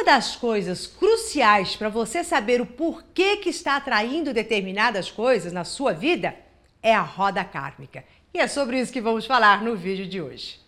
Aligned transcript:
Uma 0.00 0.06
das 0.06 0.34
coisas 0.34 0.86
cruciais 0.86 1.76
para 1.76 1.90
você 1.90 2.24
saber 2.24 2.58
o 2.58 2.64
porquê 2.64 3.36
que 3.36 3.50
está 3.50 3.76
atraindo 3.76 4.32
determinadas 4.32 5.10
coisas 5.10 5.52
na 5.52 5.62
sua 5.62 5.92
vida 5.92 6.34
é 6.82 6.94
a 6.94 7.02
roda 7.02 7.44
kármica. 7.44 8.02
E 8.32 8.38
é 8.38 8.48
sobre 8.48 8.80
isso 8.80 8.90
que 8.90 8.98
vamos 8.98 9.26
falar 9.26 9.62
no 9.62 9.76
vídeo 9.76 10.06
de 10.06 10.22
hoje. 10.22 10.58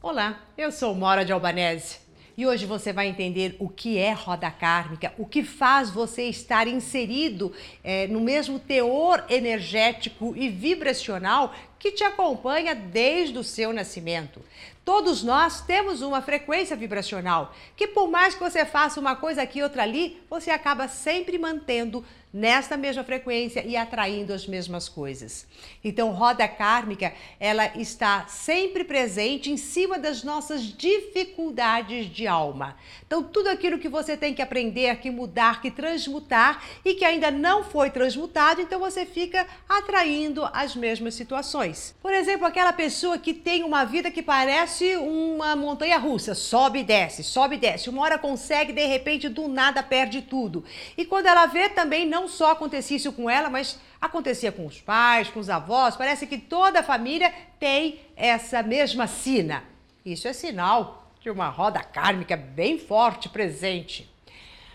Olá, 0.00 0.40
eu 0.56 0.72
sou 0.72 0.94
Mora 0.94 1.26
de 1.26 1.32
Albanese 1.34 2.03
e 2.36 2.46
hoje 2.46 2.66
você 2.66 2.92
vai 2.92 3.08
entender 3.08 3.56
o 3.58 3.68
que 3.68 3.98
é 3.98 4.12
roda 4.12 4.50
kármica, 4.50 5.12
o 5.16 5.24
que 5.24 5.42
faz 5.42 5.90
você 5.90 6.24
estar 6.24 6.66
inserido 6.66 7.52
é, 7.82 8.06
no 8.08 8.20
mesmo 8.20 8.58
teor 8.58 9.24
energético 9.28 10.34
e 10.36 10.48
vibracional 10.48 11.54
que 11.78 11.92
te 11.92 12.02
acompanha 12.02 12.74
desde 12.74 13.38
o 13.38 13.44
seu 13.44 13.72
nascimento. 13.72 14.40
Todos 14.84 15.22
nós 15.22 15.62
temos 15.62 16.02
uma 16.02 16.20
frequência 16.20 16.76
vibracional 16.76 17.54
que, 17.74 17.88
por 17.88 18.10
mais 18.10 18.34
que 18.34 18.40
você 18.40 18.66
faça 18.66 19.00
uma 19.00 19.16
coisa 19.16 19.42
aqui 19.42 19.60
e 19.60 19.62
outra 19.62 19.82
ali, 19.82 20.22
você 20.28 20.50
acaba 20.50 20.88
sempre 20.88 21.38
mantendo 21.38 22.04
nesta 22.34 22.76
mesma 22.76 23.04
frequência 23.04 23.64
e 23.64 23.76
atraindo 23.76 24.32
as 24.32 24.44
mesmas 24.44 24.88
coisas. 24.88 25.46
Então, 25.84 26.10
roda 26.10 26.48
kármica, 26.48 27.14
ela 27.38 27.66
está 27.78 28.26
sempre 28.26 28.82
presente 28.82 29.52
em 29.52 29.56
cima 29.56 30.00
das 30.00 30.24
nossas 30.24 30.62
dificuldades 30.64 32.06
de 32.12 32.26
alma. 32.26 32.76
Então, 33.06 33.22
tudo 33.22 33.46
aquilo 33.46 33.78
que 33.78 33.88
você 33.88 34.16
tem 34.16 34.34
que 34.34 34.42
aprender, 34.42 34.96
que 34.96 35.12
mudar, 35.12 35.62
que 35.62 35.70
transmutar 35.70 36.60
e 36.84 36.94
que 36.94 37.04
ainda 37.04 37.30
não 37.30 37.62
foi 37.62 37.88
transmutado, 37.88 38.60
então 38.60 38.80
você 38.80 39.06
fica 39.06 39.46
atraindo 39.68 40.44
as 40.52 40.74
mesmas 40.74 41.14
situações. 41.14 41.94
Por 42.02 42.12
exemplo, 42.12 42.44
aquela 42.44 42.72
pessoa 42.72 43.16
que 43.16 43.32
tem 43.32 43.62
uma 43.62 43.84
vida 43.84 44.10
que 44.10 44.22
parece 44.22 44.73
uma 44.96 45.54
montanha 45.54 45.98
russa, 45.98 46.34
sobe 46.34 46.80
e 46.80 46.84
desce, 46.84 47.22
sobe 47.22 47.54
e 47.54 47.58
desce. 47.58 47.88
Uma 47.88 48.02
hora 48.02 48.18
consegue, 48.18 48.72
de 48.72 48.84
repente, 48.86 49.28
do 49.28 49.46
nada 49.46 49.82
perde 49.82 50.22
tudo. 50.22 50.64
E 50.96 51.04
quando 51.04 51.26
ela 51.26 51.46
vê 51.46 51.68
também 51.68 52.04
não 52.04 52.24
não 52.24 52.28
só 52.28 52.52
acontecia 52.52 52.96
isso 52.96 53.12
com 53.12 53.28
ela, 53.28 53.50
mas 53.50 53.78
acontecia 54.00 54.50
com 54.50 54.64
os 54.64 54.80
pais, 54.80 55.28
com 55.28 55.38
os 55.38 55.50
avós. 55.50 55.94
Parece 55.94 56.26
que 56.26 56.38
toda 56.38 56.80
a 56.80 56.82
família 56.82 57.32
tem 57.60 58.00
essa 58.16 58.62
mesma 58.62 59.06
sina. 59.06 59.62
Isso 60.04 60.26
é 60.26 60.32
sinal 60.32 61.12
de 61.20 61.28
uma 61.28 61.48
roda 61.50 61.80
kármica 61.80 62.34
bem 62.34 62.78
forte 62.78 63.28
presente. 63.28 64.10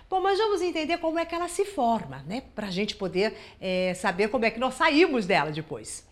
Bom, 0.08 0.22
mas 0.22 0.38
vamos 0.38 0.61
entender 0.61 0.97
como 0.97 1.17
é 1.17 1.25
que 1.25 1.34
ela 1.34 1.47
se 1.47 1.66
forma, 1.66 2.23
né? 2.28 2.44
Para 2.53 2.67
a 2.67 2.72
gente 2.72 2.95
poder 2.95 3.36
é, 3.59 3.94
saber 3.95 4.30
como 4.30 4.45
é 4.45 4.52
que 4.52 4.59
nós 4.59 4.75
saímos 4.75 5.25
dela 5.25 5.52
depois. 5.52 6.08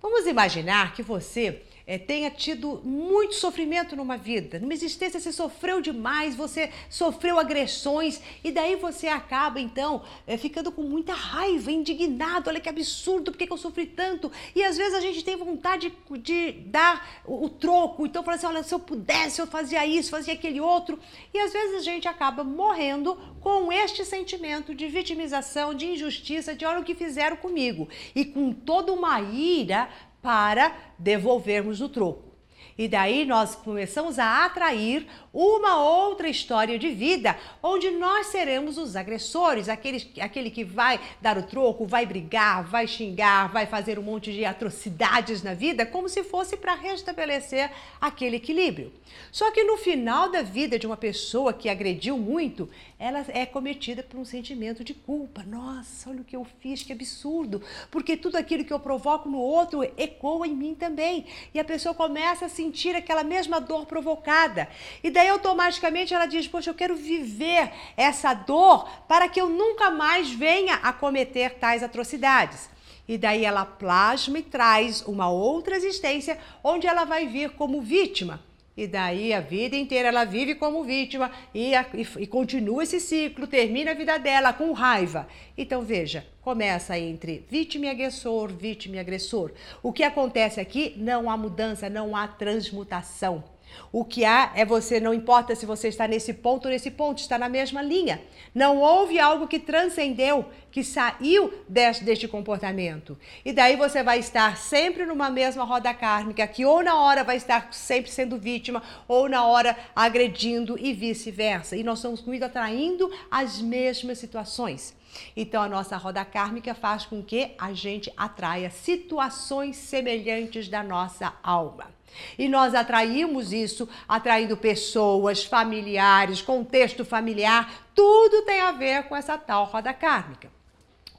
Vamos 0.00 0.26
imaginar 0.26 0.94
que 0.94 1.02
você 1.02 1.62
é, 1.86 1.98
tenha 1.98 2.30
tido 2.30 2.80
muito 2.84 3.34
sofrimento 3.34 3.96
numa 3.96 4.16
vida, 4.16 4.58
numa 4.58 4.72
existência 4.72 5.18
você 5.18 5.32
sofreu 5.32 5.80
demais, 5.80 6.34
você 6.34 6.70
sofreu 6.88 7.38
agressões 7.38 8.20
e 8.42 8.50
daí 8.50 8.76
você 8.76 9.08
acaba 9.08 9.60
então 9.60 10.02
é, 10.26 10.36
ficando 10.36 10.70
com 10.70 10.82
muita 10.82 11.12
raiva, 11.12 11.70
indignado, 11.70 12.48
olha 12.48 12.60
que 12.60 12.68
absurdo, 12.68 13.32
por 13.32 13.38
que, 13.38 13.52
eu 13.52 13.56
sofri 13.56 13.86
tanto? 13.86 14.30
E 14.54 14.62
às 14.62 14.76
vezes 14.76 14.94
a 14.94 15.00
gente 15.00 15.24
tem 15.24 15.36
vontade 15.36 15.92
de, 16.10 16.18
de 16.18 16.52
dar 16.66 17.22
o, 17.24 17.46
o, 17.46 17.48
troco, 17.48 18.06
então 18.06 18.22
fala 18.22 18.36
assim, 18.36 18.46
olha, 18.46 18.62
se 18.62 18.74
eu 18.74 18.80
pudesse 18.80 19.40
eu 19.40 19.46
fazia 19.46 19.86
isso, 19.86 20.10
fazia 20.10 20.34
aquele 20.34 20.60
outro 20.60 20.98
e 21.32 21.38
às 21.38 21.52
vezes 21.52 21.76
a 21.76 21.82
gente 21.82 22.06
acaba 22.08 22.44
morrendo 22.44 23.18
com 23.40 23.72
este 23.72 24.04
sentimento 24.04 24.74
de 24.74 24.86
vitimização, 24.88 25.74
de 25.74 25.86
injustiça, 25.86 26.54
de 26.54 26.64
olha 26.64 26.80
o 26.80 26.84
que 26.84 26.94
fizeram 26.94 27.36
comigo 27.36 27.88
e 28.14 28.24
com 28.24 28.52
toda 28.52 28.92
uma 28.92 29.20
ira 29.20 29.88
para 30.22 30.74
devolvermos 30.98 31.80
o 31.80 31.88
troco. 31.88 32.31
E 32.76 32.88
daí 32.88 33.24
nós 33.24 33.54
começamos 33.54 34.18
a 34.18 34.44
atrair 34.44 35.06
uma 35.32 35.82
outra 35.82 36.28
história 36.28 36.78
de 36.78 36.90
vida, 36.90 37.36
onde 37.62 37.90
nós 37.90 38.26
seremos 38.26 38.76
os 38.76 38.96
agressores, 38.96 39.68
aquele, 39.68 40.12
aquele 40.20 40.50
que 40.50 40.64
vai 40.64 41.00
dar 41.20 41.38
o 41.38 41.42
troco, 41.42 41.86
vai 41.86 42.04
brigar, 42.04 42.64
vai 42.64 42.86
xingar, 42.86 43.48
vai 43.48 43.66
fazer 43.66 43.98
um 43.98 44.02
monte 44.02 44.32
de 44.32 44.44
atrocidades 44.44 45.42
na 45.42 45.54
vida, 45.54 45.86
como 45.86 46.08
se 46.08 46.22
fosse 46.22 46.56
para 46.56 46.74
restabelecer 46.74 47.70
aquele 48.00 48.36
equilíbrio. 48.36 48.92
Só 49.30 49.50
que 49.50 49.64
no 49.64 49.76
final 49.76 50.30
da 50.30 50.42
vida 50.42 50.78
de 50.78 50.86
uma 50.86 50.96
pessoa 50.96 51.52
que 51.52 51.68
agrediu 51.68 52.18
muito, 52.18 52.68
ela 52.98 53.24
é 53.28 53.46
cometida 53.46 54.02
por 54.02 54.18
um 54.18 54.24
sentimento 54.24 54.84
de 54.84 54.94
culpa. 54.94 55.42
Nossa, 55.42 56.10
olha 56.10 56.20
o 56.20 56.24
que 56.24 56.36
eu 56.36 56.46
fiz, 56.60 56.82
que 56.82 56.92
absurdo, 56.92 57.62
porque 57.90 58.16
tudo 58.16 58.36
aquilo 58.36 58.64
que 58.64 58.72
eu 58.72 58.80
provoco 58.80 59.28
no 59.28 59.38
outro 59.38 59.82
ecoa 59.96 60.46
em 60.46 60.54
mim 60.54 60.74
também. 60.74 61.26
E 61.52 61.60
a 61.60 61.64
pessoa 61.64 61.94
começa 61.94 62.46
a 62.46 62.48
sentir 62.48 62.71
aquela 62.96 63.24
mesma 63.24 63.60
dor 63.60 63.86
provocada. 63.86 64.68
E 65.02 65.10
daí 65.10 65.28
automaticamente 65.28 66.14
ela 66.14 66.26
diz: 66.26 66.46
Poxa, 66.46 66.70
eu 66.70 66.74
quero 66.74 66.96
viver 66.96 67.72
essa 67.96 68.34
dor 68.34 68.88
para 69.06 69.28
que 69.28 69.40
eu 69.40 69.48
nunca 69.48 69.90
mais 69.90 70.30
venha 70.30 70.76
a 70.76 70.92
cometer 70.92 71.54
tais 71.54 71.82
atrocidades. 71.82 72.70
E 73.06 73.18
daí 73.18 73.44
ela 73.44 73.64
plasma 73.64 74.38
e 74.38 74.42
traz 74.42 75.02
uma 75.02 75.28
outra 75.28 75.76
existência 75.76 76.38
onde 76.62 76.86
ela 76.86 77.04
vai 77.04 77.26
vir 77.26 77.50
como 77.50 77.80
vítima. 77.80 78.40
E 78.74 78.86
daí 78.86 79.34
a 79.34 79.40
vida 79.40 79.76
inteira 79.76 80.08
ela 80.08 80.24
vive 80.24 80.54
como 80.54 80.82
vítima 80.82 81.30
e, 81.54 81.72
e, 81.74 82.22
e, 82.22 82.26
continua 82.26 82.82
esse 82.82 82.98
ciclo, 83.00 83.46
termina 83.46 83.90
a 83.90 83.94
vida 83.94 84.18
dela 84.18 84.52
com 84.52 84.72
raiva. 84.72 85.28
Então 85.58 85.82
veja, 85.82 86.26
começa 86.40 86.98
entre 86.98 87.44
vítima 87.50 87.86
e 87.86 87.90
agressor, 87.90 88.50
vítima 88.50 88.96
e 88.96 88.98
agressor. 88.98 89.52
O 89.82 89.92
que 89.92 90.02
acontece 90.02 90.58
aqui? 90.58 90.94
Não 90.96 91.30
há 91.30 91.36
mudança, 91.36 91.90
não 91.90 92.16
há 92.16 92.26
transmutação. 92.26 93.44
O 93.90 94.04
que 94.04 94.24
há 94.24 94.52
é 94.54 94.64
você, 94.64 94.98
não 94.98 95.12
importa 95.12 95.54
se 95.54 95.66
você 95.66 95.88
está 95.88 96.08
nesse 96.08 96.32
ponto 96.32 96.64
ou 96.66 96.70
nesse 96.70 96.90
ponto, 96.90 97.18
está 97.18 97.38
na 97.38 97.48
mesma 97.48 97.82
linha. 97.82 98.22
Não 98.54 98.78
houve 98.78 99.18
algo 99.18 99.46
que 99.46 99.58
transcendeu, 99.58 100.46
que 100.70 100.82
saiu 100.82 101.52
deste, 101.68 102.02
deste 102.02 102.26
comportamento. 102.26 103.18
E 103.44 103.52
daí 103.52 103.76
você 103.76 104.02
vai 104.02 104.18
estar 104.18 104.56
sempre 104.56 105.04
numa 105.04 105.28
mesma 105.28 105.64
roda 105.64 105.92
kármica, 105.92 106.46
que 106.46 106.64
ou 106.64 106.82
na 106.82 106.96
hora 106.96 107.22
vai 107.22 107.36
estar 107.36 107.72
sempre 107.72 108.10
sendo 108.10 108.38
vítima, 108.38 108.82
ou 109.06 109.28
na 109.28 109.44
hora 109.44 109.76
agredindo 109.94 110.78
e 110.78 110.92
vice-versa. 110.94 111.76
E 111.76 111.84
nós 111.84 111.98
estamos 111.98 112.22
muito 112.22 112.44
atraindo 112.44 113.10
as 113.30 113.60
mesmas 113.60 114.18
situações. 114.18 114.94
Então, 115.36 115.62
a 115.62 115.68
nossa 115.68 115.96
roda 115.96 116.24
kármica 116.24 116.74
faz 116.74 117.04
com 117.04 117.22
que 117.22 117.52
a 117.58 117.74
gente 117.74 118.10
atraia 118.16 118.70
situações 118.70 119.76
semelhantes 119.76 120.68
da 120.68 120.82
nossa 120.82 121.34
alma. 121.42 121.90
E 122.38 122.48
nós 122.48 122.74
atraímos 122.74 123.52
isso 123.52 123.88
atraindo 124.08 124.56
pessoas, 124.56 125.44
familiares, 125.44 126.42
contexto 126.42 127.04
familiar, 127.04 127.88
tudo 127.94 128.42
tem 128.42 128.60
a 128.60 128.72
ver 128.72 129.04
com 129.04 129.16
essa 129.16 129.36
tal 129.38 129.64
roda 129.64 129.92
kármica. 129.92 130.50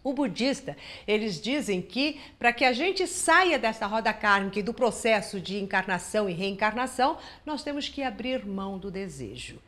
O 0.03 0.11
budista, 0.11 0.75
eles 1.07 1.41
dizem 1.41 1.81
que 1.81 2.19
para 2.37 2.51
que 2.51 2.65
a 2.65 2.73
gente 2.73 3.07
saia 3.07 3.57
dessa 3.57 3.87
roda 3.87 4.11
kármica 4.11 4.59
e 4.59 4.63
do 4.63 4.73
processo 4.73 5.39
de 5.39 5.57
encarnação 5.57 6.29
e 6.29 6.33
reencarnação, 6.33 7.17
nós 7.45 7.63
temos 7.63 7.87
que 7.87 8.03
abrir 8.03 8.45
mão 8.45 8.77
do 8.77 8.91
desejo. 8.91 9.59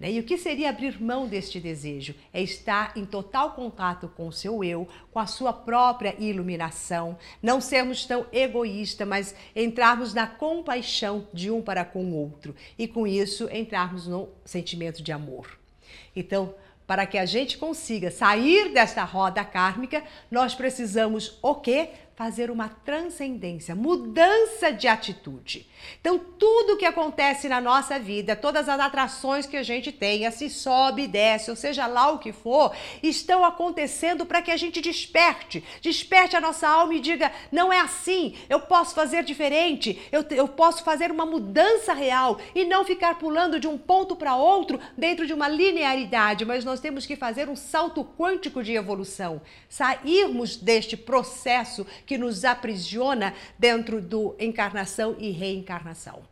Né? 0.00 0.12
E 0.12 0.18
o 0.18 0.22
que 0.22 0.38
seria 0.38 0.70
abrir 0.70 1.00
mão 1.00 1.28
deste 1.28 1.60
desejo? 1.60 2.14
É 2.32 2.40
estar 2.40 2.96
em 2.96 3.04
total 3.04 3.52
contato 3.52 4.08
com 4.16 4.26
o 4.26 4.32
seu 4.32 4.64
eu, 4.64 4.88
com 5.12 5.18
a 5.18 5.26
sua 5.26 5.52
própria 5.52 6.16
iluminação, 6.18 7.18
não 7.42 7.60
sermos 7.60 8.06
tão 8.06 8.26
egoístas, 8.32 9.06
mas 9.06 9.34
entrarmos 9.54 10.14
na 10.14 10.26
compaixão 10.26 11.28
de 11.34 11.50
um 11.50 11.60
para 11.60 11.84
com 11.84 12.06
o 12.06 12.14
outro 12.14 12.56
e 12.78 12.88
com 12.88 13.06
isso 13.06 13.48
entrarmos 13.52 14.06
no 14.06 14.30
sentimento 14.44 15.02
de 15.02 15.12
amor. 15.12 15.58
Então, 16.16 16.54
para 16.86 17.06
que 17.06 17.18
a 17.18 17.26
gente 17.26 17.56
consiga 17.56 18.10
sair 18.10 18.72
desta 18.72 19.04
roda 19.04 19.44
kármica, 19.44 20.02
nós 20.28 20.56
precisamos 20.56 21.38
o 21.40 21.54
quê? 21.54 21.90
Fazer 22.20 22.50
uma 22.50 22.68
transcendência, 22.68 23.74
mudança 23.74 24.70
de 24.70 24.86
atitude. 24.86 25.66
Então, 25.98 26.18
tudo 26.18 26.76
que 26.76 26.84
acontece 26.84 27.48
na 27.48 27.62
nossa 27.62 27.98
vida, 27.98 28.36
todas 28.36 28.68
as 28.68 28.78
atrações 28.78 29.46
que 29.46 29.56
a 29.56 29.62
gente 29.62 29.90
tenha, 29.90 30.30
se 30.30 30.50
sobe, 30.50 31.06
desce, 31.06 31.48
ou 31.48 31.56
seja 31.56 31.86
lá 31.86 32.10
o 32.12 32.18
que 32.18 32.30
for, 32.30 32.76
estão 33.02 33.42
acontecendo 33.42 34.26
para 34.26 34.42
que 34.42 34.50
a 34.50 34.56
gente 34.58 34.82
desperte, 34.82 35.64
desperte 35.80 36.36
a 36.36 36.42
nossa 36.42 36.68
alma 36.68 36.94
e 36.94 37.00
diga: 37.00 37.32
não 37.50 37.72
é 37.72 37.80
assim, 37.80 38.34
eu 38.50 38.60
posso 38.60 38.94
fazer 38.94 39.24
diferente, 39.24 39.98
eu, 40.12 40.22
eu 40.32 40.46
posso 40.46 40.84
fazer 40.84 41.10
uma 41.10 41.24
mudança 41.24 41.94
real 41.94 42.38
e 42.54 42.66
não 42.66 42.84
ficar 42.84 43.18
pulando 43.18 43.58
de 43.58 43.66
um 43.66 43.78
ponto 43.78 44.14
para 44.14 44.36
outro 44.36 44.78
dentro 44.94 45.26
de 45.26 45.32
uma 45.32 45.48
linearidade, 45.48 46.44
mas 46.44 46.66
nós 46.66 46.80
temos 46.80 47.06
que 47.06 47.16
fazer 47.16 47.48
um 47.48 47.56
salto 47.56 48.04
quântico 48.04 48.62
de 48.62 48.74
evolução, 48.74 49.40
sairmos 49.70 50.56
deste 50.56 50.98
processo 50.98 51.86
que 52.10 52.18
nos 52.18 52.44
aprisiona 52.44 53.32
dentro 53.56 54.00
do 54.00 54.34
encarnação 54.36 55.14
e 55.16 55.30
reencarnação. 55.30 56.24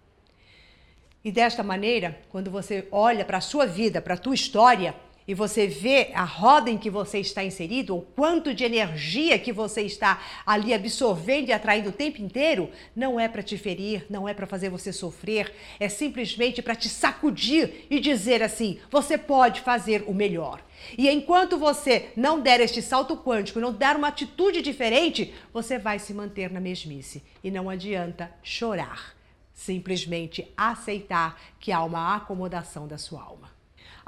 E 1.24 1.30
desta 1.30 1.62
maneira, 1.62 2.20
quando 2.30 2.50
você 2.50 2.88
olha 2.90 3.24
para 3.24 3.38
a 3.38 3.40
sua 3.40 3.64
vida, 3.64 4.02
para 4.02 4.14
a 4.14 4.18
tua 4.18 4.34
história, 4.34 4.92
e 5.28 5.34
você 5.34 5.66
vê 5.66 6.10
a 6.14 6.24
roda 6.24 6.70
em 6.70 6.78
que 6.78 6.88
você 6.88 7.18
está 7.18 7.44
inserido, 7.44 7.94
o 7.94 8.00
quanto 8.00 8.54
de 8.54 8.64
energia 8.64 9.38
que 9.38 9.52
você 9.52 9.82
está 9.82 10.22
ali 10.46 10.72
absorvendo 10.72 11.50
e 11.50 11.52
atraindo 11.52 11.90
o 11.90 11.92
tempo 11.92 12.22
inteiro, 12.22 12.70
não 12.96 13.20
é 13.20 13.28
para 13.28 13.42
te 13.42 13.58
ferir, 13.58 14.06
não 14.08 14.26
é 14.26 14.32
para 14.32 14.46
fazer 14.46 14.70
você 14.70 14.90
sofrer, 14.90 15.54
é 15.78 15.86
simplesmente 15.86 16.62
para 16.62 16.74
te 16.74 16.88
sacudir 16.88 17.86
e 17.90 18.00
dizer 18.00 18.42
assim: 18.42 18.78
você 18.90 19.18
pode 19.18 19.60
fazer 19.60 20.02
o 20.06 20.14
melhor. 20.14 20.64
E 20.96 21.10
enquanto 21.10 21.58
você 21.58 22.08
não 22.16 22.40
der 22.40 22.60
este 22.60 22.80
salto 22.80 23.14
quântico, 23.14 23.60
não 23.60 23.72
dar 23.72 23.96
uma 23.96 24.08
atitude 24.08 24.62
diferente, 24.62 25.34
você 25.52 25.78
vai 25.78 25.98
se 25.98 26.14
manter 26.14 26.50
na 26.50 26.60
mesmice. 26.60 27.22
E 27.44 27.50
não 27.50 27.68
adianta 27.68 28.32
chorar, 28.42 29.14
simplesmente 29.52 30.50
aceitar 30.56 31.38
que 31.60 31.70
há 31.70 31.84
uma 31.84 32.16
acomodação 32.16 32.88
da 32.88 32.96
sua 32.96 33.20
alma. 33.20 33.47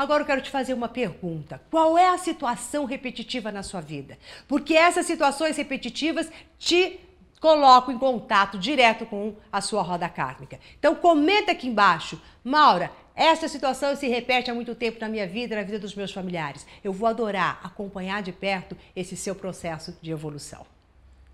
Agora 0.00 0.22
eu 0.22 0.26
quero 0.26 0.40
te 0.40 0.48
fazer 0.48 0.72
uma 0.72 0.88
pergunta. 0.88 1.60
Qual 1.70 1.98
é 1.98 2.08
a 2.08 2.16
situação 2.16 2.86
repetitiva 2.86 3.52
na 3.52 3.62
sua 3.62 3.82
vida? 3.82 4.16
Porque 4.48 4.72
essas 4.72 5.04
situações 5.04 5.58
repetitivas 5.58 6.32
te 6.58 6.98
colocam 7.38 7.92
em 7.92 7.98
contato 7.98 8.56
direto 8.58 9.04
com 9.04 9.34
a 9.52 9.60
sua 9.60 9.82
roda 9.82 10.08
kármica. 10.08 10.58
Então 10.78 10.94
comenta 10.94 11.52
aqui 11.52 11.68
embaixo, 11.68 12.18
Maura, 12.42 12.90
essa 13.14 13.46
situação 13.46 13.94
se 13.94 14.08
repete 14.08 14.50
há 14.50 14.54
muito 14.54 14.74
tempo 14.74 14.98
na 14.98 15.06
minha 15.06 15.26
vida, 15.26 15.54
na 15.54 15.64
vida 15.64 15.78
dos 15.78 15.94
meus 15.94 16.12
familiares. 16.12 16.66
Eu 16.82 16.94
vou 16.94 17.06
adorar 17.06 17.60
acompanhar 17.62 18.22
de 18.22 18.32
perto 18.32 18.74
esse 18.96 19.14
seu 19.18 19.34
processo 19.34 19.94
de 20.00 20.10
evolução. 20.10 20.64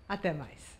Até 0.09 0.33
mais. 0.33 0.76